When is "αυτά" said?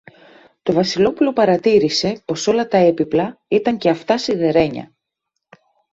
3.89-4.17